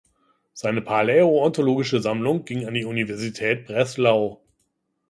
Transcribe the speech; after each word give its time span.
Seine 0.53 0.81
paläontologische 0.81 1.99
Sammlung 2.01 2.43
ging 2.43 2.65
an 2.67 2.73
die 2.73 2.85
Universität 2.85 3.67
Breslau. 3.67 4.41